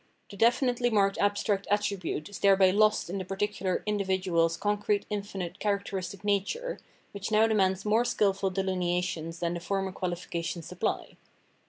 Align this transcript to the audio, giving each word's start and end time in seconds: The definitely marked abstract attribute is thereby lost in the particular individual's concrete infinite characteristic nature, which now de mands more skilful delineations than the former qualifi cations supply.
The 0.31 0.35
definitely 0.35 0.89
marked 0.89 1.19
abstract 1.19 1.67
attribute 1.69 2.27
is 2.27 2.39
thereby 2.39 2.71
lost 2.71 3.07
in 3.07 3.19
the 3.19 3.23
particular 3.23 3.83
individual's 3.85 4.57
concrete 4.57 5.05
infinite 5.11 5.59
characteristic 5.59 6.23
nature, 6.23 6.79
which 7.11 7.31
now 7.31 7.45
de 7.45 7.53
mands 7.53 7.85
more 7.85 8.03
skilful 8.03 8.49
delineations 8.49 9.37
than 9.41 9.53
the 9.53 9.59
former 9.59 9.91
qualifi 9.91 10.31
cations 10.39 10.63
supply. 10.63 11.17